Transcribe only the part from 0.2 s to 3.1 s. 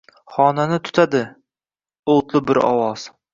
Xonani tutadi o’tli bir ovoz: